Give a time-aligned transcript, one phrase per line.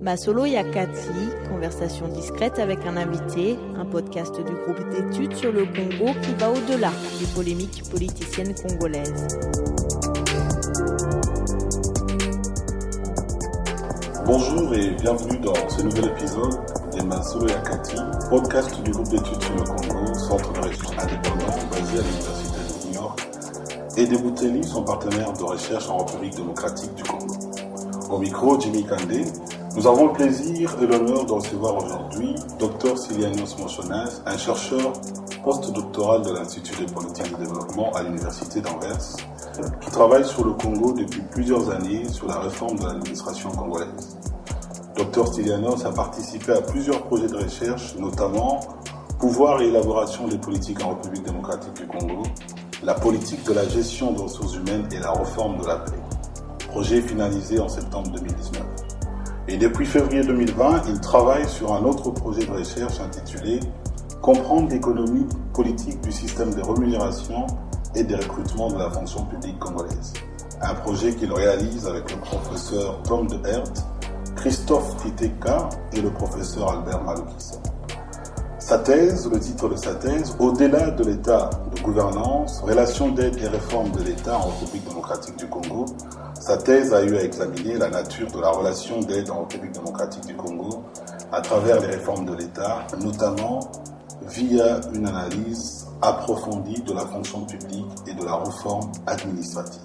[0.00, 6.12] Masolo Yakati, conversation discrète avec un invité, un podcast du groupe d'études sur le Congo
[6.22, 9.26] qui va au-delà des polémiques politiciennes congolaises.
[14.26, 16.60] Bonjour et bienvenue dans ce nouvel épisode
[16.92, 17.96] des Masolo Yakati,
[18.28, 22.86] podcast du groupe d'études sur le Congo, centre de recherche indépendant basé à l'Université de
[22.88, 23.28] New York,
[23.96, 27.34] et des Bouteli, son partenaire de recherche en République démocratique du Congo.
[28.10, 29.24] Au micro, Jimmy Kandé,
[29.76, 34.94] nous avons le plaisir et l'honneur de recevoir aujourd'hui Dr Silianos Mochonas, un chercheur
[35.44, 39.16] postdoctoral de l'Institut de politique de développement à l'Université d'Anvers,
[39.82, 44.16] qui travaille sur le Congo depuis plusieurs années sur la réforme de l'administration congolaise.
[44.96, 48.60] Dr Stylianos a participé à plusieurs projets de recherche, notamment
[49.18, 52.22] Pouvoir et élaboration des politiques en République démocratique du Congo,
[52.82, 55.92] la politique de la gestion des ressources humaines et la réforme de la paix.
[56.68, 58.85] Projet finalisé en septembre 2019.
[59.48, 63.60] Et depuis février 2020, il travaille sur un autre projet de recherche intitulé
[64.20, 67.46] Comprendre l'économie politique du système de rémunération
[67.94, 70.14] et des recrutements de la fonction publique congolaise.
[70.60, 73.72] Un projet qu'il réalise avec le professeur Tom de Hert,
[74.34, 77.56] Christophe Titeka et le professeur Albert Maloukissa.
[78.58, 83.46] Sa thèse, le titre de sa thèse, Au-delà de l'état de gouvernance, relations d'aide et
[83.46, 85.86] réforme de l'État en République démocratique du Congo,
[86.46, 90.26] sa thèse a eu à examiner la nature de la relation d'aide en République démocratique
[90.26, 90.84] du Congo
[91.32, 93.68] à travers les réformes de l'État, notamment
[94.28, 99.80] via une analyse approfondie de la fonction publique et de la réforme administrative.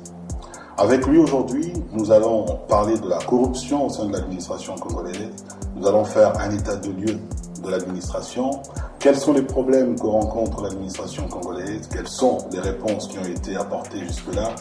[0.78, 5.32] Avec lui aujourd'hui, nous allons parler de la corruption au sein de l'administration congolaise.
[5.76, 7.18] Nous allons faire un état de lieu
[7.64, 8.62] de l'administration.
[9.00, 11.90] Quels sont les problèmes que rencontre l'administration congolaise?
[11.92, 14.54] Quelles sont les réponses qui ont été apportées jusque-là?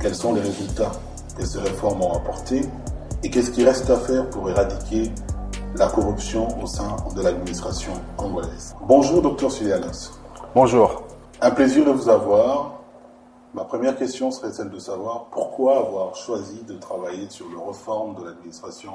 [0.00, 0.92] Quels sont les résultats?
[1.36, 2.62] Que ces réformes ont apporté
[3.22, 5.10] et qu'est-ce qui reste à faire pour éradiquer
[5.76, 8.74] la corruption au sein de l'administration congolaise?
[8.86, 10.20] Bonjour, docteur Silianos.
[10.54, 11.04] Bonjour.
[11.40, 12.80] Un plaisir de vous avoir.
[13.54, 18.14] Ma première question serait celle de savoir pourquoi avoir choisi de travailler sur le réforme
[18.16, 18.92] de l'administration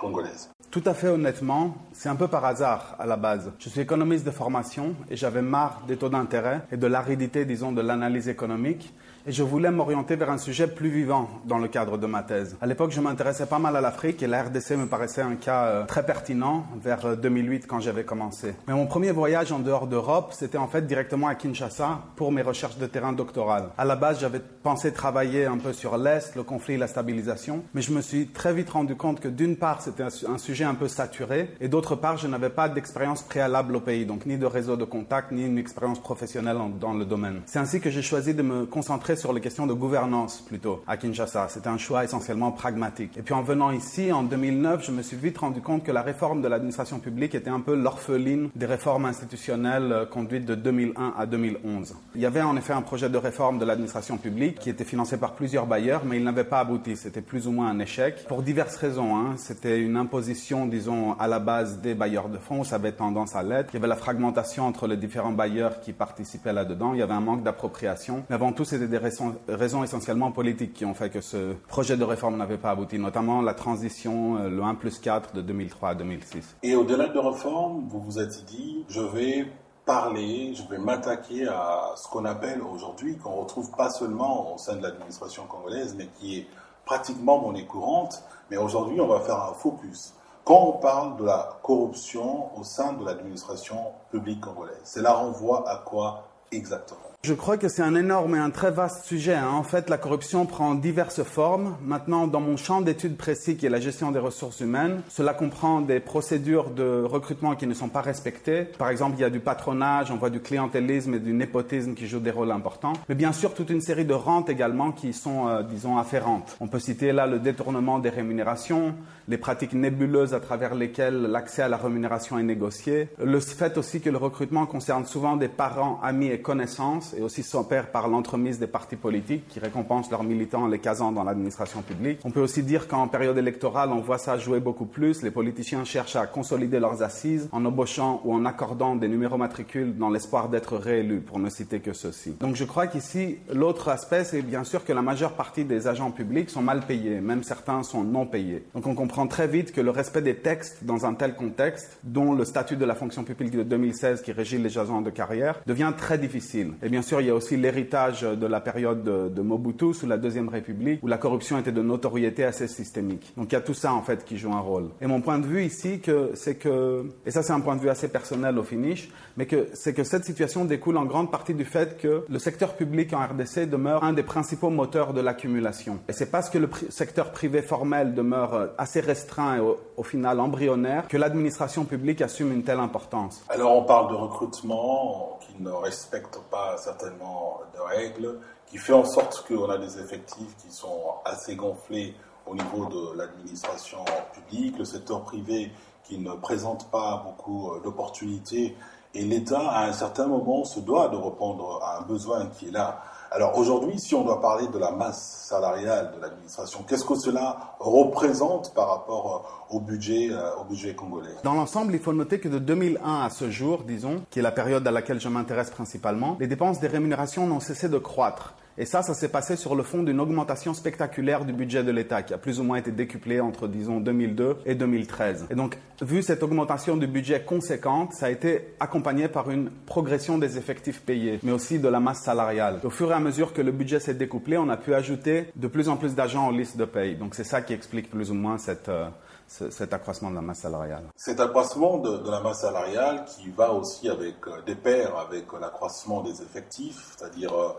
[0.00, 0.50] congolaise.
[0.70, 3.50] Tout à fait honnêtement, c'est un peu par hasard à la base.
[3.58, 7.72] Je suis économiste de formation et j'avais marre des taux d'intérêt et de l'aridité, disons,
[7.72, 8.94] de l'analyse économique
[9.28, 12.56] et je voulais m'orienter vers un sujet plus vivant dans le cadre de ma thèse.
[12.62, 15.66] À l'époque, je m'intéressais pas mal à l'Afrique et la RDC me paraissait un cas
[15.66, 18.54] euh, très pertinent vers 2008 euh, quand j'avais commencé.
[18.66, 22.40] Mais mon premier voyage en dehors d'Europe, c'était en fait directement à Kinshasa pour mes
[22.40, 23.68] recherches de terrain doctorales.
[23.76, 27.64] À la base, j'avais pensé travailler un peu sur l'Est, le conflit et la stabilisation,
[27.74, 30.74] mais je me suis très vite rendu compte que d'une part, c'était un sujet un
[30.74, 34.46] peu saturé et d'autre part, je n'avais pas d'expérience préalable au pays, donc ni de
[34.46, 37.42] réseau de contact, ni une expérience professionnelle dans le domaine.
[37.44, 40.96] C'est ainsi que j'ai choisi de me concentrer sur les questions de gouvernance plutôt à
[40.96, 41.48] Kinshasa.
[41.48, 43.16] C'était un choix essentiellement pragmatique.
[43.16, 46.02] Et puis en venant ici, en 2009, je me suis vite rendu compte que la
[46.02, 51.14] réforme de l'administration publique était un peu l'orpheline des réformes institutionnelles euh, conduites de 2001
[51.18, 51.94] à 2011.
[52.14, 55.16] Il y avait en effet un projet de réforme de l'administration publique qui était financé
[55.16, 56.96] par plusieurs bailleurs, mais il n'avait pas abouti.
[56.96, 59.16] C'était plus ou moins un échec pour diverses raisons.
[59.16, 59.34] Hein.
[59.36, 62.64] C'était une imposition, disons, à la base des bailleurs de fonds.
[62.64, 63.70] Ça avait tendance à l'être.
[63.72, 66.94] Il y avait la fragmentation entre les différents bailleurs qui participaient là-dedans.
[66.94, 68.24] Il y avait un manque d'appropriation.
[68.28, 72.04] Mais avant tout, c'était des raisons essentiellement politiques qui ont fait que ce projet de
[72.04, 75.94] réforme n'avait pas abouti, notamment la transition, euh, le 1 plus 4 de 2003 à
[75.94, 76.56] 2006.
[76.62, 79.46] Et au-delà de réforme, vous vous êtes dit, je vais
[79.84, 84.76] parler, je vais m'attaquer à ce qu'on appelle aujourd'hui, qu'on retrouve pas seulement au sein
[84.76, 86.46] de l'administration congolaise, mais qui est
[86.84, 88.22] pratiquement monnaie courante.
[88.50, 90.14] Mais aujourd'hui, on va faire un focus.
[90.44, 95.76] Quand on parle de la corruption au sein de l'administration publique congolaise, cela renvoie à
[95.78, 97.07] quoi exactement?
[97.24, 99.34] Je crois que c'est un énorme et un très vaste sujet.
[99.34, 99.50] Hein.
[99.52, 101.76] En fait, la corruption prend diverses formes.
[101.82, 105.80] Maintenant, dans mon champ d'études précis qui est la gestion des ressources humaines, cela comprend
[105.80, 108.62] des procédures de recrutement qui ne sont pas respectées.
[108.62, 112.06] Par exemple, il y a du patronage, on voit du clientélisme et du népotisme qui
[112.06, 112.92] jouent des rôles importants.
[113.08, 116.56] Mais bien sûr, toute une série de rentes également qui sont, euh, disons, afférentes.
[116.60, 118.94] On peut citer là le détournement des rémunérations,
[119.26, 124.00] les pratiques nébuleuses à travers lesquelles l'accès à la rémunération est négocié, le fait aussi
[124.00, 128.58] que le recrutement concerne souvent des parents, amis et connaissances et aussi s'opère par l'entremise
[128.58, 132.20] des partis politiques qui récompensent leurs militants en les casant dans l'administration publique.
[132.24, 135.22] On peut aussi dire qu'en période électorale, on voit ça jouer beaucoup plus.
[135.22, 139.96] Les politiciens cherchent à consolider leurs assises en embauchant ou en accordant des numéros matricules
[139.96, 142.32] dans l'espoir d'être réélus, pour ne citer que ceci.
[142.40, 146.10] Donc je crois qu'ici, l'autre aspect, c'est bien sûr que la majeure partie des agents
[146.10, 148.64] publics sont mal payés, même certains sont non payés.
[148.74, 152.32] Donc on comprend très vite que le respect des textes dans un tel contexte, dont
[152.32, 155.92] le statut de la fonction publique de 2016 qui régit les agents de carrière, devient
[155.96, 156.72] très difficile.
[156.82, 160.08] Et bien bien sûr, il y a aussi l'héritage de la période de, Mobutu sous
[160.08, 163.32] la Deuxième République, où la corruption était de notoriété assez systémique.
[163.36, 164.88] Donc il y a tout ça en fait qui joue un rôle.
[165.00, 166.02] Et mon point de vue ici,
[166.34, 169.68] c'est que, et ça c'est un point de vue assez personnel au finish, mais que
[169.74, 173.24] c'est que cette situation découle en grande partie du fait que le secteur public en
[173.24, 176.00] RDC demeure un des principaux moteurs de l'accumulation.
[176.08, 181.06] Et c'est parce que le secteur privé formel demeure assez restreint et au, final embryonnaire
[181.06, 183.44] que l'administration publique assume une telle importance.
[183.50, 189.46] Alors on parle de recrutement ne respecte pas certainement de règles, qui fait en sorte
[189.46, 192.14] qu'on a des effectifs qui sont assez gonflés
[192.46, 195.70] au niveau de l'administration publique, le secteur privé
[196.04, 198.74] qui ne présente pas beaucoup euh, d'opportunités
[199.14, 202.70] et l'État, à un certain moment, se doit de répondre à un besoin qui est
[202.70, 203.02] là.
[203.30, 207.74] Alors aujourd'hui, si on doit parler de la masse salariale de l'administration, qu'est-ce que cela
[207.78, 211.28] représente par rapport euh, au budget, euh, au budget congolais?
[211.44, 214.50] Dans l'ensemble, il faut noter que de 2001 à ce jour, disons, qui est la
[214.50, 218.54] période à laquelle je m'intéresse principalement, les dépenses des rémunérations n'ont cessé de croître.
[218.80, 222.22] Et ça, ça s'est passé sur le fond d'une augmentation spectaculaire du budget de l'État,
[222.22, 225.46] qui a plus ou moins été décuplé entre, disons, 2002 et 2013.
[225.50, 230.38] Et donc, vu cette augmentation du budget conséquente, ça a été accompagné par une progression
[230.38, 232.78] des effectifs payés, mais aussi de la masse salariale.
[232.84, 235.66] Au fur et à mesure que le budget s'est découplé, on a pu ajouter de
[235.66, 237.16] plus en plus d'agents aux listes de paye.
[237.16, 238.58] Donc, c'est ça qui explique plus ou moins.
[238.68, 239.08] Euh,
[239.48, 241.04] cet accroissement de la masse salariale.
[241.16, 245.58] Cet accroissement de, la masse salariale qui va aussi avec euh, des pairs avec euh,
[245.58, 247.72] l'accroissement des effectifs, c'est-à-dire euh,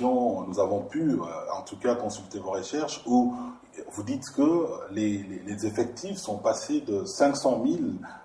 [0.00, 1.18] nous avons pu
[1.56, 3.34] en tout cas consulter vos recherches où
[3.92, 7.78] vous dites que les, effectifs sont passés de 500 000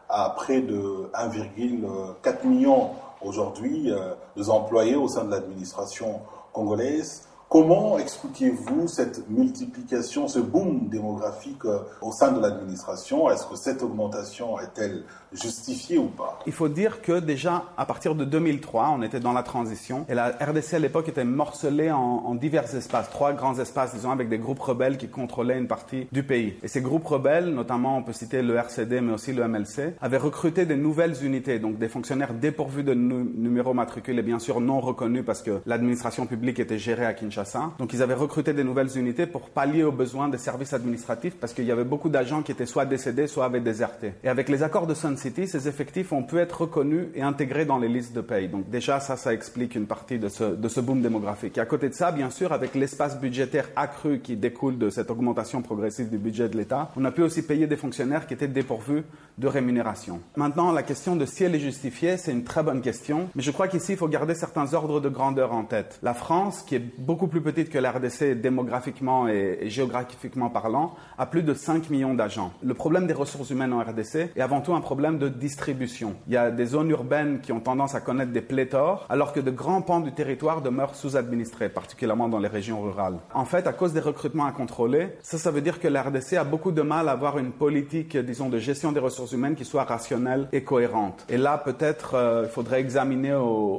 [0.09, 3.91] à près de 1,4 million aujourd'hui
[4.35, 6.21] de employés au sein de l'administration
[6.51, 7.27] congolaise.
[7.53, 13.29] Comment expliquez-vous cette multiplication, ce boom démographique euh, au sein de l'administration?
[13.29, 16.39] Est-ce que cette augmentation est-elle justifiée ou pas?
[16.47, 20.15] Il faut dire que déjà à partir de 2003, on était dans la transition et
[20.15, 24.29] la RDC à l'époque était morcelée en, en, divers espaces, trois grands espaces, disons, avec
[24.29, 26.55] des groupes rebelles qui contrôlaient une partie du pays.
[26.63, 30.17] Et ces groupes rebelles, notamment on peut citer le RCD mais aussi le MLC, avaient
[30.17, 34.81] recruté des nouvelles unités, donc des fonctionnaires dépourvus de numéros matricules et bien sûr non
[34.81, 37.42] reconnus parce que l'administration publique était gérée à Kinshasa
[37.79, 41.53] donc ils avaient recruté des nouvelles unités pour pallier aux besoins des services administratifs parce
[41.53, 44.13] qu'il y avait beaucoup d'agents qui étaient soit décédés, soit avaient déserté.
[44.23, 47.65] Et avec les accords de Sun City, ces effectifs ont pu être reconnus et intégrés
[47.65, 48.47] dans les listes de paye.
[48.47, 51.57] Donc déjà, ça, ça explique une partie de ce, de ce boom démographique.
[51.57, 55.09] Et à côté de ça, bien sûr, avec l'espace budgétaire accru qui découle de cette
[55.11, 58.47] augmentation progressive du budget de l'État, on a pu aussi payer des fonctionnaires qui étaient
[58.47, 59.03] dépourvus
[59.37, 60.21] de rémunération.
[60.35, 63.51] Maintenant, la question de si elle est justifiée, c'est une très bonne question, mais je
[63.51, 65.99] crois qu'ici, il faut garder certains ordres de grandeur en tête.
[66.03, 71.25] La France, qui est beaucoup plus petite que la RDC démographiquement et, géographiquement parlant, a
[71.25, 72.51] plus de 5 millions d'agents.
[72.63, 76.15] Le problème des ressources humaines en RDC est avant tout un problème de distribution.
[76.27, 79.39] Il y a des zones urbaines qui ont tendance à connaître des pléthores, alors que
[79.39, 83.19] de grands pans du territoire demeurent sous-administrés, particulièrement dans les régions rurales.
[83.33, 86.43] En fait, à cause des recrutements incontrôlés, ça, ça veut dire que la RDC a
[86.43, 89.83] beaucoup de mal à avoir une politique, disons, de gestion des ressources humaines qui soit
[89.83, 91.25] rationnelle et cohérente.
[91.29, 93.31] Et là, peut-être, euh, il faudrait examiner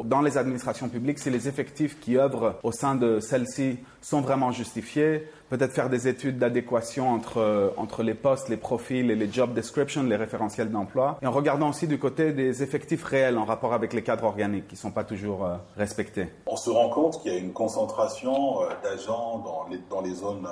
[0.05, 4.53] dans les administrations publiques si les effectifs qui œuvrent au sein de celles-ci sont vraiment
[4.53, 9.33] justifiés, peut-être faire des études d'adéquation entre, euh, entre les postes, les profils et les
[9.33, 13.45] job descriptions, les référentiels d'emploi, et en regardant aussi du côté des effectifs réels en
[13.45, 16.29] rapport avec les cadres organiques qui ne sont pas toujours euh, respectés.
[16.47, 20.15] On se rend compte qu'il y a une concentration euh, d'agents dans les, dans les
[20.15, 20.49] zones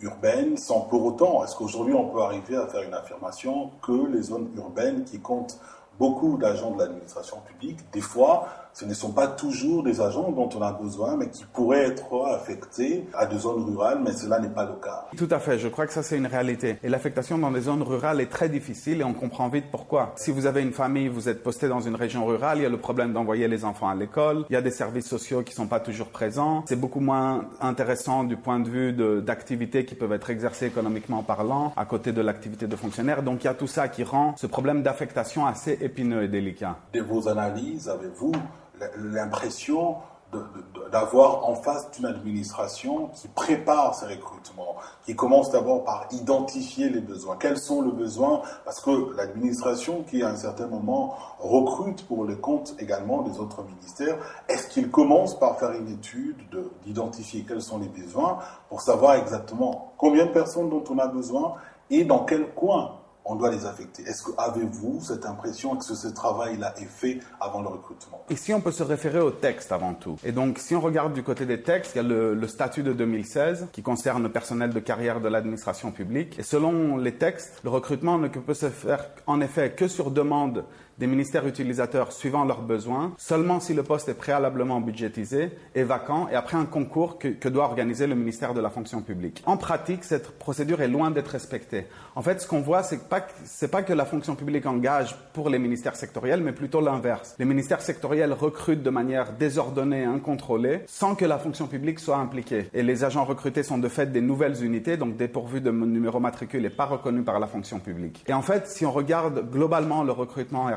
[0.00, 4.22] urbaines, sans pour autant, est-ce qu'aujourd'hui on peut arriver à faire une affirmation que les
[4.22, 5.60] zones urbaines qui comptent
[5.98, 10.48] beaucoup d'agents de l'administration publique, des fois, ce ne sont pas toujours des agents dont
[10.54, 14.48] on a besoin, mais qui pourraient être affectés à des zones rurales, mais cela n'est
[14.48, 15.06] pas le cas.
[15.16, 16.78] Tout à fait, je crois que ça c'est une réalité.
[16.82, 20.12] Et l'affectation dans les zones rurales est très difficile et on comprend vite pourquoi.
[20.16, 22.70] Si vous avez une famille, vous êtes posté dans une région rurale, il y a
[22.70, 25.56] le problème d'envoyer les enfants à l'école, il y a des services sociaux qui ne
[25.56, 30.12] sont pas toujours présents, c'est beaucoup moins intéressant du point de vue d'activités qui peuvent
[30.12, 33.22] être exercées économiquement parlant à côté de l'activité de fonctionnaire.
[33.22, 36.76] Donc il y a tout ça qui rend ce problème d'affectation assez épineux et délicat.
[36.92, 38.32] De vos analyses, avez-vous
[38.96, 39.96] l'impression
[40.90, 47.00] d'avoir en face d'une administration qui prépare ces recrutements, qui commence d'abord par identifier les
[47.00, 47.36] besoins.
[47.36, 52.36] Quels sont les besoins Parce que l'administration qui à un certain moment recrute pour le
[52.36, 54.16] compte également des autres ministères,
[54.48, 56.36] est-ce qu'il commence par faire une étude
[56.84, 61.54] d'identifier quels sont les besoins pour savoir exactement combien de personnes dont on a besoin
[61.90, 64.02] et dans quel coin on doit les affecter.
[64.02, 68.24] Est-ce que avez-vous cette impression que ce travail-là est fait avant le recrutement?
[68.30, 70.16] Ici, on peut se référer au texte avant tout?
[70.24, 72.82] Et donc, si on regarde du côté des textes, il y a le, le statut
[72.82, 76.38] de 2016 qui concerne le personnel de carrière de l'administration publique.
[76.38, 80.64] Et selon les textes, le recrutement ne peut se faire en effet que sur demande
[80.98, 86.28] des ministères utilisateurs suivant leurs besoins, seulement si le poste est préalablement budgétisé, est vacant
[86.30, 89.42] et après un concours que, doit organiser le ministère de la fonction publique.
[89.46, 91.86] En pratique, cette procédure est loin d'être respectée.
[92.14, 93.26] En fait, ce qu'on voit, c'est pas,
[93.70, 97.34] pas que la fonction publique engage pour les ministères sectoriels, mais plutôt l'inverse.
[97.38, 102.16] Les ministères sectoriels recrutent de manière désordonnée et incontrôlée sans que la fonction publique soit
[102.16, 102.68] impliquée.
[102.72, 106.64] Et les agents recrutés sont de fait des nouvelles unités, donc dépourvus de numéro matricule
[106.64, 108.24] et pas reconnus par la fonction publique.
[108.26, 110.68] Et en fait, si on regarde globalement le recrutement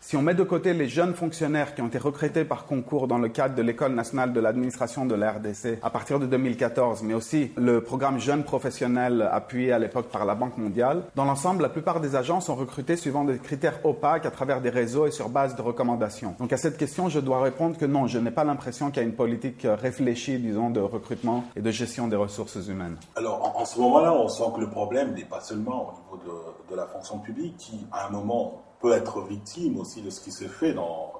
[0.00, 3.18] Si on met de côté les jeunes fonctionnaires qui ont été recrutés par concours dans
[3.18, 7.14] le cadre de l'École nationale de l'administration de la RDC à partir de 2014, mais
[7.14, 11.68] aussi le programme Jeunes professionnels appuyé à l'époque par la Banque mondiale, dans l'ensemble, la
[11.68, 15.28] plupart des agents sont recrutés suivant des critères opaques à travers des réseaux et sur
[15.28, 16.34] base de recommandations.
[16.38, 19.04] Donc à cette question, je dois répondre que non, je n'ai pas l'impression qu'il y
[19.04, 22.96] a une politique réfléchie, disons, de recrutement et de gestion des ressources humaines.
[23.16, 26.70] Alors en, ce moment-là, on sent que le problème n'est pas seulement au niveau de,
[26.72, 30.32] de la fonction publique qui, à un moment, peut être victime aussi de ce qui
[30.32, 31.12] se fait dans,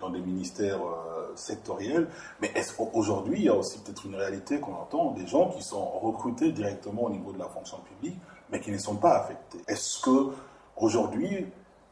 [0.00, 2.08] dans, des ministères euh, sectoriels.
[2.40, 5.62] Mais est-ce qu'aujourd'hui, il y a aussi peut-être une réalité qu'on entend, des gens qui
[5.62, 8.18] sont recrutés directement au niveau de la fonction publique,
[8.50, 9.58] mais qui ne sont pas affectés?
[9.68, 10.32] Est-ce que
[10.76, 11.46] aujourd'hui,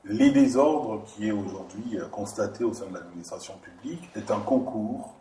[0.04, 5.14] les désordres qui est aujourd'hui euh, constaté au sein de l'administration publique est un concours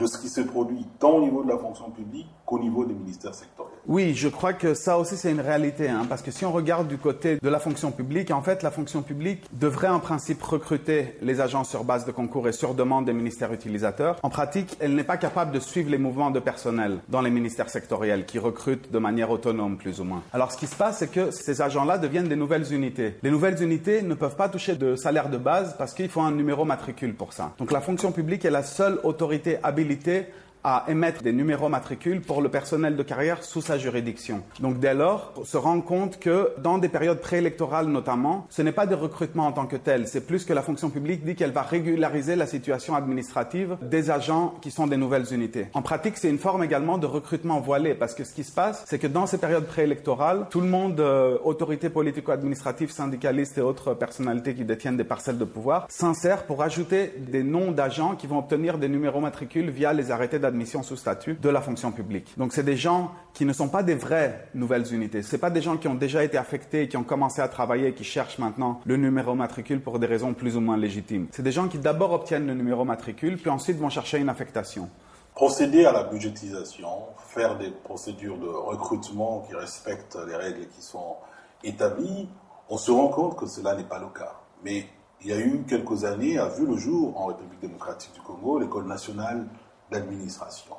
[0.00, 2.94] de ce qui se produit tant au niveau de la fonction publique qu'au niveau des
[2.94, 3.76] ministères sectoriels.
[3.86, 6.88] Oui, je crois que ça aussi c'est une réalité, hein, parce que si on regarde
[6.88, 11.16] du côté de la fonction publique, en fait la fonction publique devrait en principe recruter
[11.20, 14.18] les agents sur base de concours et sur demande des ministères utilisateurs.
[14.22, 17.68] En pratique, elle n'est pas capable de suivre les mouvements de personnel dans les ministères
[17.68, 20.22] sectoriels qui recrutent de manière autonome plus ou moins.
[20.32, 23.16] Alors ce qui se passe, c'est que ces agents-là deviennent des nouvelles unités.
[23.22, 26.32] Les nouvelles unités ne peuvent pas toucher de salaire de base parce qu'il faut un
[26.32, 27.52] numéro matricule pour ça.
[27.58, 30.26] Donc la fonction publique est la seule autorité habilitée réalité
[30.64, 34.42] à émettre des numéros matricules pour le personnel de carrière sous sa juridiction.
[34.60, 38.72] Donc dès lors, on se rend compte que dans des périodes préélectorales notamment, ce n'est
[38.72, 41.52] pas des recrutements en tant que tels, c'est plus que la fonction publique dit qu'elle
[41.52, 45.68] va régulariser la situation administrative des agents qui sont des nouvelles unités.
[45.74, 48.84] En pratique, c'est une forme également de recrutement voilé parce que ce qui se passe,
[48.86, 53.94] c'est que dans ces périodes préélectorales, tout le monde, euh, autorités politico-administratives, syndicalistes et autres
[53.94, 58.38] personnalités qui détiennent des parcelles de pouvoir, s'insèrent pour ajouter des noms d'agents qui vont
[58.38, 62.34] obtenir des numéros matricules via les arrêtés d'admission sous statut de la fonction publique.
[62.36, 65.22] Donc c'est des gens qui ne sont pas des vraies nouvelles unités.
[65.22, 67.94] Ce pas des gens qui ont déjà été affectés, qui ont commencé à travailler et
[67.94, 71.28] qui cherchent maintenant le numéro matricule pour des raisons plus ou moins légitimes.
[71.32, 74.88] C'est des gens qui d'abord obtiennent le numéro matricule, puis ensuite vont chercher une affectation.
[75.34, 76.88] Procéder à la budgétisation,
[77.28, 81.16] faire des procédures de recrutement qui respectent les règles qui sont
[81.64, 82.28] établies,
[82.68, 84.40] on se rend compte que cela n'est pas le cas.
[84.64, 84.86] Mais
[85.22, 88.58] il y a eu quelques années, a vu le jour en République démocratique du Congo,
[88.58, 89.46] l'École nationale
[89.90, 90.74] d'administration.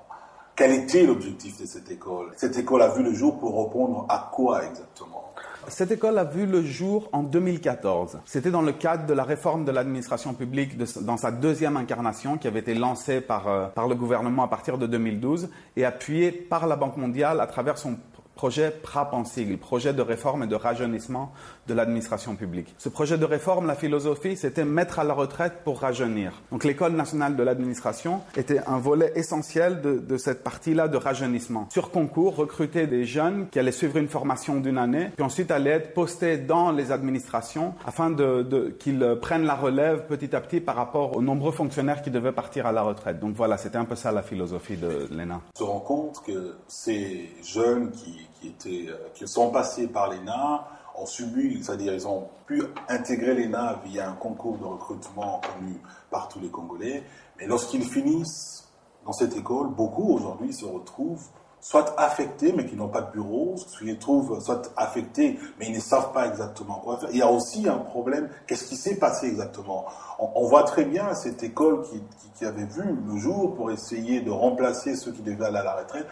[0.55, 2.31] Quel était l'objectif de cette école?
[2.37, 5.33] Cette école a vu le jour pour répondre à quoi exactement?
[5.67, 8.19] Cette école a vu le jour en 2014.
[8.25, 12.47] C'était dans le cadre de la réforme de l'administration publique dans sa deuxième incarnation qui
[12.47, 16.67] avait été lancée par, euh, par le gouvernement à partir de 2012 et appuyée par
[16.67, 17.97] la Banque mondiale à travers son
[18.35, 19.23] projet PRAP en
[19.59, 21.31] projet de réforme et de rajeunissement
[21.71, 22.75] de l'administration publique.
[22.77, 26.33] Ce projet de réforme, la philosophie, c'était mettre à la retraite pour rajeunir.
[26.51, 31.67] Donc l'école nationale de l'administration était un volet essentiel de, cette partie-là de rajeunissement.
[31.71, 35.71] Sur concours, recruter des jeunes qui allaient suivre une formation d'une année, puis ensuite allaient
[35.71, 40.75] être postés dans les administrations afin de, qu'ils prennent la relève petit à petit par
[40.75, 43.19] rapport aux nombreux fonctionnaires qui devaient partir à la retraite.
[43.19, 45.41] Donc voilà, c'était un peu ça la philosophie de l'ENA.
[45.55, 50.67] On se rend compte que ces jeunes qui, étaient, euh, qui sont passés par l'ENA
[50.95, 55.75] ont subi, c'est-à-dire ils ont pu intégrer l'ENA via un concours de recrutement connu
[56.09, 57.03] par tous les Congolais.
[57.39, 58.69] Mais lorsqu'ils finissent
[59.05, 61.27] dans cette école, beaucoup aujourd'hui se retrouvent
[61.61, 65.79] soit affectés mais qui n'ont pas de bureau, se retrouvent soit affectés mais ils ne
[65.79, 67.09] savent pas exactement quoi faire.
[67.11, 69.85] Il y a aussi un problème, qu'est-ce qui s'est passé exactement?
[70.19, 72.01] On, voit très bien cette école qui,
[72.35, 75.75] qui, avait vu le jour pour essayer de remplacer ceux qui devaient aller à la
[75.75, 76.07] retraite.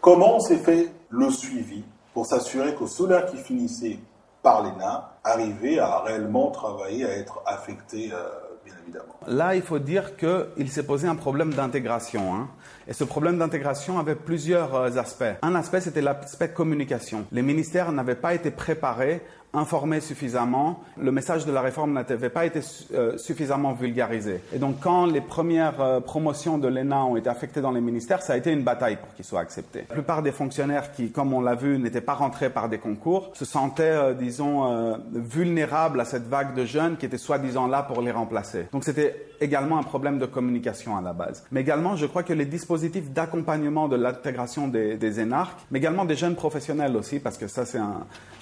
[0.00, 3.98] Comment s'est fait le suivi pour s'assurer que ceux-là qui finissaient
[4.44, 8.28] par l'ENA arriver à réellement travailler, à être affecté, euh,
[8.64, 9.14] bien évidemment.
[9.26, 12.34] Là, il faut dire qu'il s'est posé un problème d'intégration.
[12.34, 12.48] Hein.
[12.86, 15.24] Et ce problème d'intégration avait plusieurs euh, aspects.
[15.40, 17.24] Un aspect, c'était l'aspect communication.
[17.32, 19.22] Les ministères n'avaient pas été préparés
[19.54, 22.60] informé suffisamment, le message de la réforme n'avait pas été
[22.92, 24.40] euh, suffisamment vulgarisé.
[24.52, 28.22] Et donc quand les premières euh, promotions de l'ENA ont été affectées dans les ministères,
[28.22, 29.84] ça a été une bataille pour qu'ils soient acceptés.
[29.88, 33.30] La plupart des fonctionnaires qui, comme on l'a vu, n'étaient pas rentrés par des concours,
[33.34, 38.00] se sentaient, euh, disons, vulnérables à cette vague de jeunes qui étaient soi-disant là pour
[38.00, 38.66] les remplacer.
[38.72, 41.44] Donc c'était également un problème de communication à la base.
[41.52, 46.16] Mais également, je crois que les dispositifs d'accompagnement de l'intégration des, énarques, mais également des
[46.16, 47.78] jeunes professionnels aussi, parce que ça, c'est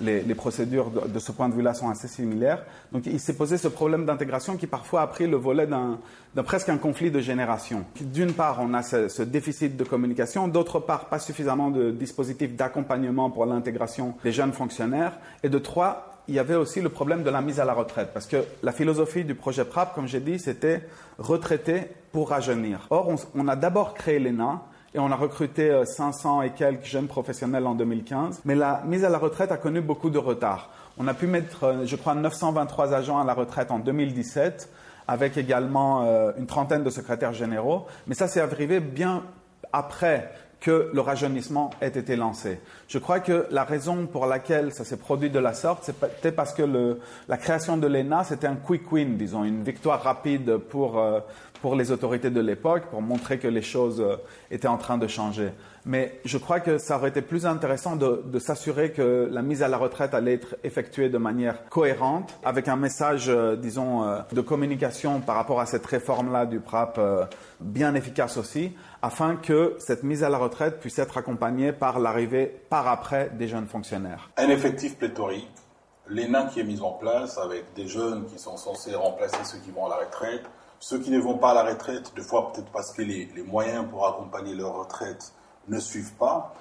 [0.00, 2.64] les, les procédures de, ce point de vue-là sont assez similaires.
[2.92, 5.98] Donc il s'est posé ce problème d'intégration qui parfois a pris le volet d'un
[6.42, 7.84] presque un conflit de génération.
[8.00, 13.30] D'une part, on a ce déficit de communication, d'autre part, pas suffisamment de dispositifs d'accompagnement
[13.30, 17.30] pour l'intégration des jeunes fonctionnaires, et de trois, il y avait aussi le problème de
[17.30, 20.38] la mise à la retraite, parce que la philosophie du projet PRAP, comme j'ai dit,
[20.38, 20.82] c'était
[21.18, 22.86] retraiter pour rajeunir.
[22.90, 24.62] Or, on, a d'abord créé l'ENA,
[24.94, 29.04] et on a recruté 500 euh, et quelques jeunes professionnels en 2015, mais la mise
[29.04, 30.70] à la retraite a connu beaucoup de retard.
[30.98, 34.68] On a pu mettre, euh, je crois, 923 agents à la retraite en 2017,
[35.08, 39.22] avec également euh, une trentaine de secrétaires généraux, mais ça s'est arrivé bien
[39.72, 40.30] après
[40.62, 42.60] que le rajeunissement ait été lancé.
[42.86, 46.54] Je crois que la raison pour laquelle ça s'est produit de la sorte, c'était parce
[46.54, 46.62] que
[47.28, 51.18] la création de l'ENA, c'était un quick win, disons, une victoire rapide pour, euh,
[51.62, 54.16] pour les autorités de l'époque, pour montrer que les choses euh,
[54.50, 55.52] étaient en train de changer.
[55.86, 59.68] Mais je crois que ça aurait été plus intéressant de, s'assurer que la mise à
[59.68, 65.20] la retraite allait être effectuée de manière cohérente, avec un message, euh, disons, de communication
[65.20, 67.00] par rapport à cette réforme-là du PRAP
[67.60, 72.60] bien efficace aussi, afin que cette mise à la retraite puisse être accompagnée par l'arrivée
[72.68, 74.30] par après des jeunes fonctionnaires.
[74.36, 75.48] Un effectif pléthorique,
[76.08, 79.70] l'ENA qui est mis en place avec des jeunes qui sont censés remplacer ceux qui
[79.70, 80.44] vont à la retraite,
[80.82, 83.86] ceux qui ne vont pas à la retraite, des fois peut-être parce que les, moyens
[83.88, 85.32] pour accompagner leur retraite
[85.68, 86.54] ne suivent pas.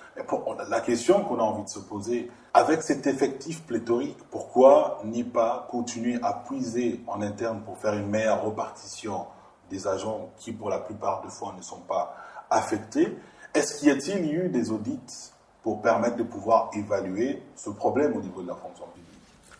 [0.70, 5.68] La question qu'on a envie de se poser, avec cet effectif pléthorique, pourquoi n'y pas
[5.72, 9.25] continuer à puiser en interne pour faire une meilleure repartition
[9.72, 12.16] des agents qui, pour la plupart des fois, ne sont pas
[12.51, 13.18] affectés?
[13.56, 15.32] Est-ce qu'il y a-t-il eu des audits
[15.63, 19.11] pour permettre de pouvoir évaluer ce problème au niveau de la fonction publique?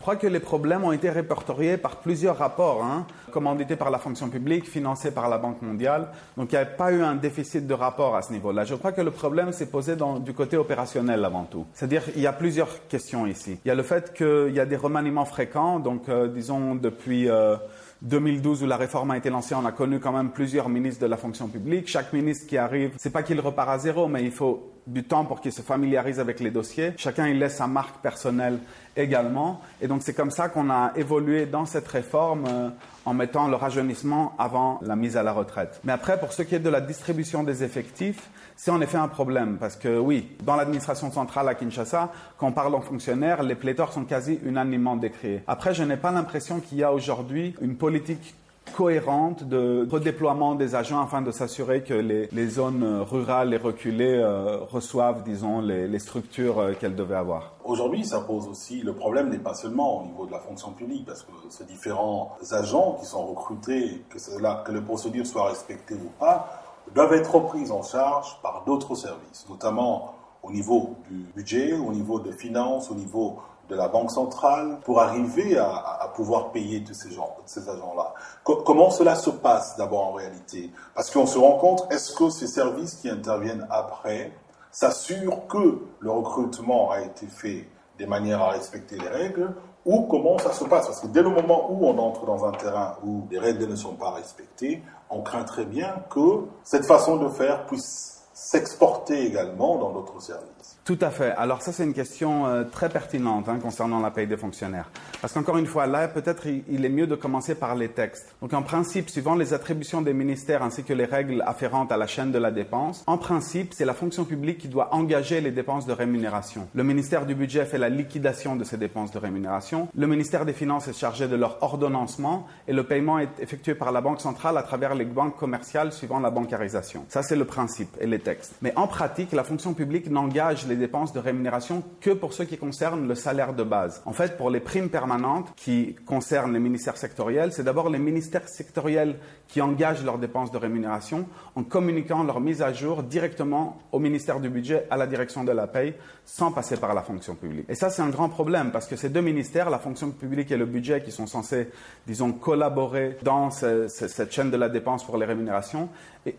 [0.02, 4.28] Crois que les problèmes ont été répertoriés par plusieurs rapports, hein, commandités par la fonction
[4.28, 6.08] publique, financés par la Banque mondiale.
[6.36, 8.64] Donc il n'y a pas eu un déficit de rapport à ce niveau-là.
[8.64, 11.64] Je crois que le problème s'est posé du côté opérationnel avant tout.
[11.72, 13.58] C'est-à-dire il y a plusieurs questions ici.
[13.64, 17.30] Il y a le fait qu'il y a des remaniements fréquents, donc euh, disons depuis...
[17.30, 17.56] Euh,
[18.02, 21.06] 2012 où la réforme a été lancée, on a connu quand même plusieurs ministres de
[21.06, 21.86] la fonction publique.
[21.86, 25.24] Chaque ministre qui arrive, c'est pas qu'il repart à zéro, mais il faut du temps
[25.24, 26.92] pour qu'il se familiarise avec les dossiers.
[26.96, 28.58] Chacun il laisse sa marque personnelle
[28.96, 29.60] également.
[29.80, 32.68] Et donc c'est comme ça qu'on a évolué dans cette réforme euh,
[33.04, 35.80] en mettant le rajeunissement avant la mise à la retraite.
[35.84, 39.08] Mais après, pour ce qui est de la distribution des effectifs, c'est en effet un
[39.08, 43.54] problème parce que oui, dans l'administration centrale à Kinshasa, quand on parle en fonctionnaires, les
[43.54, 45.42] pléthores sont quasi unanimement décriés.
[45.46, 48.34] Après, je n'ai pas l'impression qu'il y a aujourd'hui une politique
[48.74, 54.58] cohérente de redéploiement des agents afin de s'assurer que les, zones rurales et reculées euh,
[54.70, 57.54] reçoivent, disons, les, structures euh, qu'elles devaient avoir.
[57.64, 61.06] Aujourd'hui, ça pose aussi, le problème n'est pas seulement au niveau de la fonction publique,
[61.06, 65.94] parce que ces différents agents qui sont recrutés, que, cela, que les procédures soient respectées
[65.94, 66.62] ou pas,
[66.94, 72.18] doivent être prises en charge par d'autres services, notamment au niveau du budget, au niveau
[72.18, 73.38] des finances, au niveau
[73.72, 78.12] de la Banque centrale, pour arriver à, pouvoir payer tous ces, gens, ces agents-là.
[78.44, 80.70] comment cela se passe d'abord en réalité?
[80.94, 84.32] Parce qu'on se rend compte, est-ce que ces services qui interviennent après
[84.70, 87.66] s'assurent que le recrutement a été fait
[87.98, 89.54] de manière à respecter les règles
[89.86, 90.86] ou comment ça se passe?
[90.86, 93.76] Parce que dès le moment où on entre dans un terrain où les règles ne
[93.76, 99.78] sont pas respectées, on craint très bien que cette façon de faire puisse s'exporter également
[99.78, 100.76] dans d'autres services.
[100.84, 101.30] Tout à fait.
[101.36, 104.90] Alors ça, c'est une question euh, très pertinente hein, concernant la paye des fonctionnaires.
[105.20, 108.34] Parce qu'encore une fois, là, peut-être il, est mieux de commencer par les textes.
[108.42, 112.08] Donc en principe, suivant les attributions des ministères ainsi que les règles afférentes à la
[112.08, 115.86] chaîne de la dépense, en principe, c'est la fonction publique qui doit engager les dépenses
[115.86, 116.66] de rémunération.
[116.74, 119.86] Le ministère du Budget fait la liquidation de ces dépenses de rémunération.
[119.96, 123.92] Le ministère des Finances est chargé de leur ordonnancement et le paiement est effectué par
[123.92, 127.04] la Banque centrale à travers les banques commerciales suivant la bancarisation.
[127.08, 128.31] Ça, c'est le principe et les textes.
[128.60, 132.58] Mais en pratique, la fonction publique n'engage les dépenses de rémunération que pour ce qui
[132.58, 134.02] concerne le salaire de base.
[134.06, 138.48] En fait, pour les primes permanentes qui concernent les ministères sectoriels, c'est d'abord les ministères
[138.48, 139.16] sectoriels
[139.48, 144.40] qui engagent leurs dépenses de rémunération en communiquant leur mise à jour directement au ministère
[144.40, 147.66] du Budget, à la direction de la paye, sans passer par la fonction publique.
[147.68, 150.56] Et ça, c'est un grand problème parce que ces deux ministères, la fonction publique et
[150.56, 151.68] le budget, qui sont censés,
[152.06, 155.88] disons, collaborer dans cette chaîne de la dépense pour les rémunérations,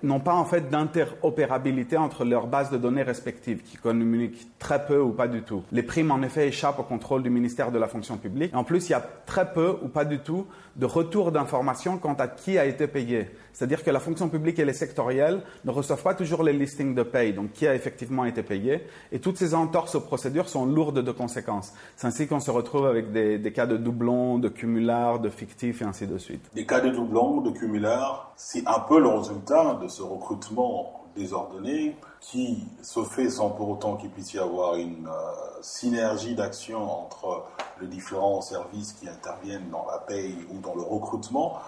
[0.02, 4.86] n'ont pas en fait d'interopérabilité interopérabilité entre leurs bases de données respectives, qui communiquent très
[4.86, 5.64] peu ou pas du tout.
[5.72, 8.56] Les primes, en effet, échappent au contrôle du ministère de la fonction publique.
[8.56, 12.14] en plus, il y a très peu ou pas du tout de retour d'informations quant
[12.14, 13.28] à qui a été payé.
[13.54, 17.04] C'est-à-dire que la fonction publique et les sectoriels ne reçoivent pas toujours les listings de
[17.04, 18.88] paye, donc qui a effectivement été payé.
[19.12, 21.74] Et toutes ces entorses aux procédures sont lourdes de conséquences.
[21.96, 25.86] C'est ainsi qu'on se retrouve avec des, cas de doublons, de cumulards, de fictifs et
[25.86, 26.50] ainsi de suite.
[26.56, 31.96] Des cas de doublons, de cumulards, c'est un peu le résultat de ce recrutement désordonné
[32.20, 37.44] qui se fait sans pour autant qu'il puisse y avoir une euh, synergie d'action entre
[37.82, 41.60] les différents services qui interviennent dans la paye ou dans le recrutement.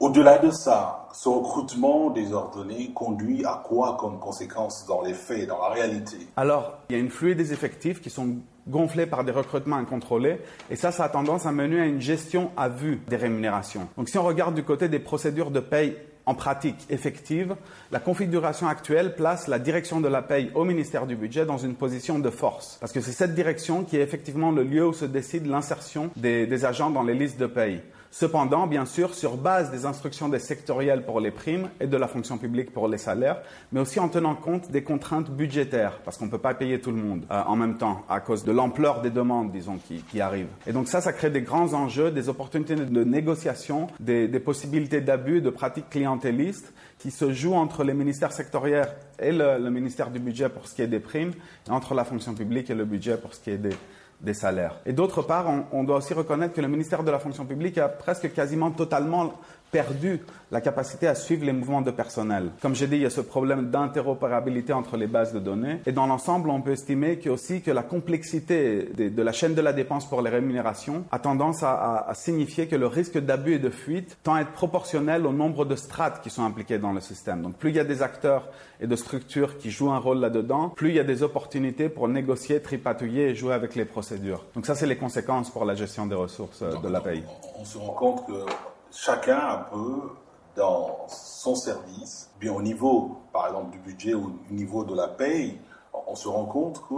[0.00, 5.60] Au-delà de ça, ce recrutement désordonné conduit à quoi comme conséquence dans les faits, dans
[5.60, 6.16] la réalité?
[6.38, 10.40] Alors, il y a une fluide des effectifs qui sont gonflés par des recrutements incontrôlés,
[10.70, 13.88] et ça, ça a tendance à mener à une gestion à vue des rémunérations.
[13.98, 15.94] Donc, si on regarde du côté des procédures de paye
[16.30, 17.56] en pratique effective,
[17.90, 21.74] la configuration actuelle place la direction de la paye au ministère du Budget dans une
[21.74, 22.76] position de force.
[22.78, 26.64] Parce que c'est cette direction qui est effectivement le lieu où se décide l'insertion des,
[26.64, 27.80] agents dans les listes de paye.
[28.12, 32.08] Cependant, bien sûr, sur base des instructions des sectoriels pour les primes et de la
[32.08, 36.26] fonction publique pour les salaires, mais aussi en tenant compte des contraintes budgétaires, parce qu'on
[36.26, 39.00] ne peut pas payer tout le monde euh, en même temps à cause de l'ampleur
[39.00, 40.48] des demandes, disons, qui, arrivent.
[40.66, 45.40] Et donc ça, ça crée des grands enjeux, des opportunités de négociation, des, possibilités d'abus,
[45.40, 48.88] de pratiques clientélistes qui se jouent entre les ministères sectoriels
[49.20, 51.32] et le, ministère du Budget pour ce qui est des primes,
[51.68, 53.70] et entre la fonction publique et le budget pour ce qui est des,
[54.20, 54.80] des salaires.
[54.84, 57.88] Et d'autre part, on, doit aussi reconnaître que le ministère de la fonction publique a
[57.88, 59.32] presque quasiment totalement
[59.70, 62.50] perdu la capacité à suivre les mouvements de personnel.
[62.60, 65.80] Comme j'ai dit, il y a ce problème d'interopérabilité entre les bases de données.
[65.86, 69.60] Et dans l'ensemble, on peut estimer que aussi que la complexité de, la chaîne de
[69.60, 73.70] la dépense pour les rémunérations a tendance à, signifier que le risque d'abus et de
[73.70, 77.42] fuite tend à être proportionnel au nombre de strates qui sont impliquées dans le système.
[77.42, 78.48] Donc plus il y a des acteurs
[78.80, 82.08] et de structures qui jouent un rôle là-dedans, plus il y a des opportunités pour
[82.08, 84.44] négocier, tripatouiller et jouer avec les procédures.
[84.54, 87.22] Donc ça, c'est les conséquences pour la gestion des ressources de la paye.
[87.58, 88.32] On se rend compte que
[88.92, 90.10] chacun un peu
[90.56, 95.08] dans son service, bien au niveau, par exemple, du budget ou au niveau de la
[95.08, 95.58] paye,
[96.06, 96.94] on se rend compte que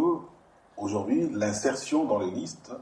[0.76, 2.72] aujourd'hui, l'insertion dans les listes,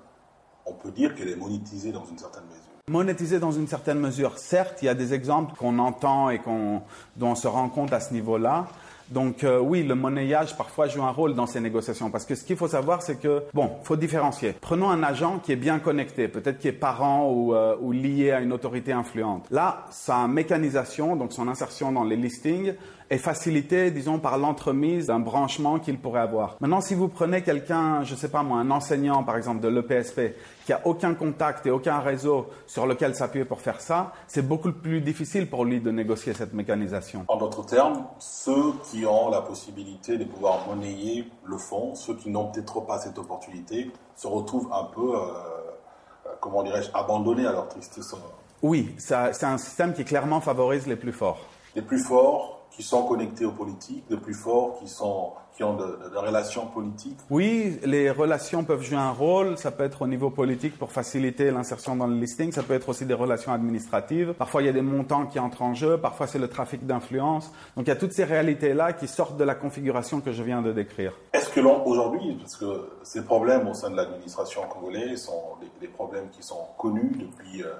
[0.66, 2.60] on peut dire qu'elle est monétisée dans une certaine mesure.
[2.88, 6.82] Monétisée dans une certaine mesure, certes, il y a des exemples qu'on entend et qu'on,
[7.16, 8.66] dont on se rend compte à ce niveau-là,
[9.10, 12.44] donc euh, oui, le monnayage parfois joue un rôle dans ces négociations parce que ce
[12.44, 14.54] qu'il faut savoir, c'est que, bon, faut différencier.
[14.60, 18.30] Prenons un agent qui est bien connecté, peut-être qui est parent ou, euh, ou lié
[18.30, 19.46] à une autorité influente.
[19.50, 22.74] Là, sa mécanisation, donc son insertion dans les listings,
[23.10, 26.56] est facilité, disons, par l'entremise d'un branchement qu'il pourrait avoir.
[26.60, 29.66] Maintenant, si vous prenez quelqu'un, je ne sais pas moi, un enseignant, par exemple, de
[29.66, 34.46] l'EPSP, qui a aucun contact et aucun réseau sur lequel s'appuyer pour faire ça, c'est
[34.46, 37.24] beaucoup plus difficile pour lui de négocier cette mécanisation.
[37.26, 42.30] En d'autres termes, ceux qui ont la possibilité de pouvoir monnayer le fonds, ceux qui
[42.30, 47.52] n'ont peut-être pas cette opportunité, se retrouvent un peu, euh, euh, comment dirais-je, abandonnés à
[47.52, 48.34] leur triste sort.
[48.62, 51.40] Oui, c'est un système qui clairement favorise les plus forts.
[51.74, 55.74] Les plus forts qui sont connectés aux politiques, les plus forts qui, sont, qui ont
[55.76, 59.59] de, relations politiques Oui, les relations peuvent jouer un rôle.
[59.59, 62.52] Ça peut être au niveau politique pour faciliter l'insertion dans le listing.
[62.52, 64.35] Ça peut être aussi des relations administratives.
[64.35, 65.98] Parfois, il y a des montants qui entrent en jeu.
[65.98, 67.52] Parfois, c'est le trafic d'influence.
[67.76, 70.62] Donc, il y a toutes ces réalités-là qui sortent de la configuration que je viens
[70.62, 71.12] de décrire.
[71.33, 75.88] Est-ce que l'on, aujourd'hui, parce que ces problèmes au sein de l'administration congolaise sont des,
[75.88, 77.72] problèmes qui sont connus depuis euh,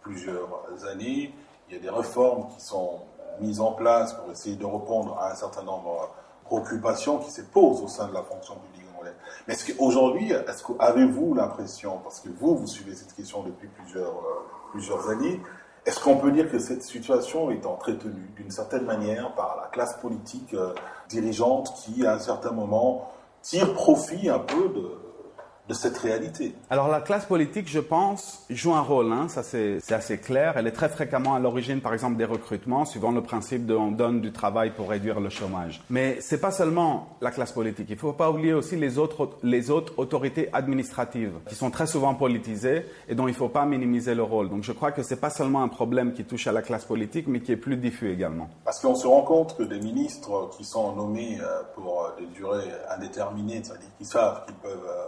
[0.00, 0.48] plusieurs
[0.90, 1.32] années,
[1.68, 3.00] il y a des réformes qui sont
[3.40, 6.08] mise en place pour essayer de répondre à un certain nombre
[6.42, 8.86] de préoccupations qui se posent au sein de la fonction publique
[9.46, 13.68] Mais est-ce qu'aujourd'hui, est-ce que avez-vous l'impression, parce que vous, vous suivez cette question depuis
[13.68, 15.40] plusieurs, euh, plusieurs années,
[15.86, 19.96] est-ce qu'on peut dire que cette situation est entretenue d'une certaine manière par la classe
[20.00, 20.74] politique euh,
[21.08, 23.10] dirigeante qui, à un certain moment,
[23.42, 25.07] tire profit un peu de,
[25.68, 26.54] de cette réalité.
[26.70, 30.54] Alors la classe politique, je pense, joue un rôle, hein, ça c'est assez clair.
[30.56, 33.90] Elle est très fréquemment à l'origine, par exemple, des recrutements, suivant le principe de on
[33.90, 35.82] donne du travail pour réduire le chômage.
[35.90, 37.86] Mais c'est pas seulement la classe politique.
[37.90, 42.14] Il faut pas oublier aussi les autres, les autres autorités administratives qui sont très souvent
[42.14, 44.48] politisées et dont il faut pas minimiser le rôle.
[44.48, 47.26] Donc je crois que c'est pas seulement un problème qui touche à la classe politique,
[47.28, 48.48] mais qui est plus diffus également.
[48.64, 52.26] Parce qu'on se rend compte que des ministres qui sont nommés euh, pour euh, des
[52.26, 55.06] durées indéterminées, c'est-à-dire qui savent qu'ils peuvent euh,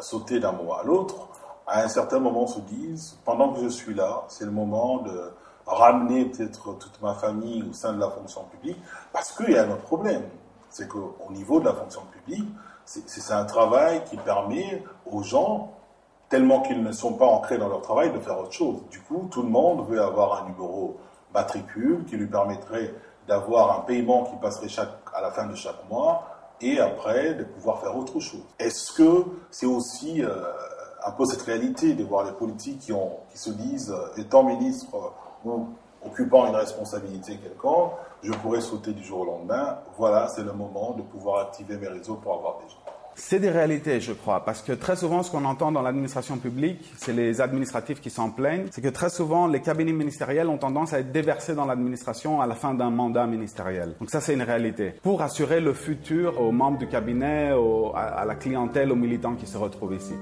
[0.00, 1.28] sauter d'un mois à l'autre,
[1.66, 5.32] à un certain moment se disent, pendant que je suis là, c'est le moment de
[5.66, 8.78] ramener peut-être toute ma famille au sein de la fonction publique,
[9.12, 10.24] parce qu'il y a un autre problème.
[10.68, 12.48] C'est qu'au niveau de la fonction publique,
[12.84, 15.72] c'est un travail qui permet aux gens,
[16.28, 18.82] tellement qu'ils ne sont pas ancrés dans leur travail, de faire autre chose.
[18.90, 20.98] Du coup, tout le monde veut avoir un numéro
[21.32, 22.94] matricule qui lui permettrait
[23.26, 24.68] d'avoir un paiement qui passerait
[25.14, 26.33] à la fin de chaque mois
[26.64, 28.42] et après de pouvoir faire autre chose.
[28.58, 30.30] Est-ce que c'est aussi euh,
[31.04, 35.12] un peu cette réalité de voir les politiques qui, se disent, euh, étant ministre
[35.44, 35.68] ou
[36.04, 39.78] occupant une responsabilité quelconque, je pourrais sauter du jour au lendemain?
[39.98, 42.93] Voilà, c'est le moment de pouvoir activer mes réseaux pour avoir des gens.
[43.16, 46.92] C'est des réalités, je crois, parce que très souvent, ce qu'on entend dans l'administration publique,
[46.96, 50.92] c'est les administratifs qui s'en plaignent, c'est que très souvent, les cabinets ministériels ont tendance
[50.92, 53.94] à être déversés dans l'administration à la fin d'un mandat ministériel.
[54.00, 54.94] Donc ça, c'est une réalité.
[55.02, 57.52] Pour assurer le futur aux membres du cabinet,
[57.94, 60.14] à la clientèle, aux militants qui se retrouvent ici.